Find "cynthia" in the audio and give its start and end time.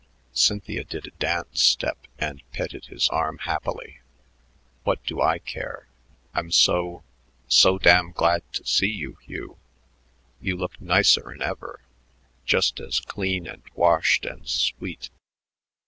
0.33-0.83